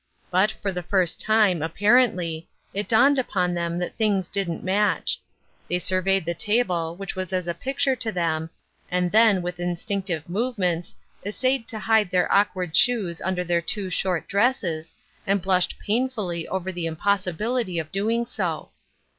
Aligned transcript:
But, 0.31 0.49
for 0.49 0.71
the 0.71 0.81
first 0.81 1.21
time, 1.21 1.61
apparently, 1.61 2.49
it 2.73 2.87
dawned 2.89 3.19
upon 3.19 3.53
them 3.53 3.77
that 3.77 3.97
things 3.97 4.31
didn't 4.31 4.63
match. 4.63 5.19
They 5.69 5.77
surveyed 5.77 6.25
the 6.25 6.33
table, 6.33 6.95
which 6.95 7.15
was 7.15 7.31
as 7.31 7.47
a 7.47 7.53
picture 7.53 7.95
to 7.95 8.11
thecQ, 8.11 8.49
and 8.89 9.11
then, 9.11 9.43
with 9.43 9.59
instinctive 9.59 10.27
movements, 10.27 10.95
326 11.21 11.23
Ruth 11.23 11.23
Ershine'9 11.23 11.29
7ro««e«. 11.29 11.29
essayed 11.59 11.67
to 11.67 11.85
hide 11.85 12.09
their 12.09 12.31
awkward 12.33 12.75
shoes 12.75 13.21
under 13.21 13.43
their 13.43 13.61
too 13.61 13.89
short 13.91 14.27
dresses, 14.27 14.95
and 15.27 15.39
blushed 15.39 15.77
painfully 15.77 16.47
over 16.47 16.71
the 16.71 16.87
impossibility 16.87 17.77
of 17.77 17.91
doing 17.91 18.25
so. 18.25 18.71